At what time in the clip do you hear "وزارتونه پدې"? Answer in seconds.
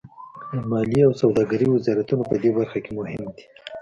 1.71-2.49